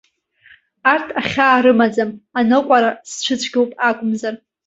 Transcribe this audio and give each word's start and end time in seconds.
Арҭ 0.91 1.07
ахьаа 1.21 1.63
рымаӡам, 1.63 2.11
аныҟәара 2.39 2.91
сцәыцәгьоуп 3.09 3.71
акәымзар. 3.87 4.35